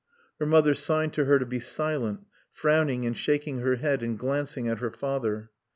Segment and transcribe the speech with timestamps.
[0.39, 4.67] Her mother signed to her to be silent, frowning and shaking her head and glancing
[4.67, 5.51] at her father.